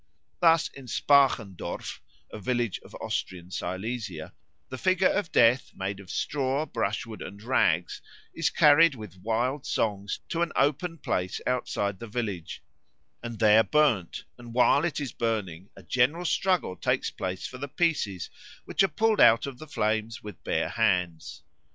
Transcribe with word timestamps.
Thus 0.39 0.67
in 0.69 0.87
Spachendorf, 0.87 1.99
a 2.31 2.39
village 2.39 2.79
of 2.83 2.95
Austrian 2.95 3.51
Silesia, 3.51 4.33
the 4.69 4.79
figure 4.79 5.07
of 5.09 5.31
Death, 5.31 5.73
made 5.75 5.99
of 5.99 6.09
straw, 6.09 6.65
brushwood, 6.65 7.21
and 7.21 7.39
rags, 7.43 8.01
is 8.33 8.49
carried 8.49 8.95
with 8.95 9.21
wild 9.21 9.63
songs 9.67 10.17
to 10.29 10.41
an 10.41 10.53
open 10.55 10.97
place 10.97 11.39
outside 11.45 11.99
the 11.99 12.07
village 12.07 12.63
and 13.21 13.37
there 13.37 13.61
burned, 13.63 14.23
and 14.39 14.55
while 14.55 14.85
it 14.85 14.99
is 14.99 15.11
burning 15.11 15.69
a 15.75 15.83
general 15.83 16.25
struggle 16.25 16.75
takes 16.75 17.11
place 17.11 17.45
for 17.45 17.59
the 17.59 17.67
pieces, 17.67 18.31
which 18.65 18.81
are 18.81 18.87
pulled 18.87 19.21
out 19.21 19.45
of 19.45 19.59
the 19.59 19.67
flames 19.67 20.23
with 20.23 20.43
bare 20.43 20.69
hands. 20.69 21.43